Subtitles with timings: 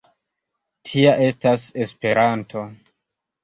[0.89, 2.69] Tia estas Esperanto.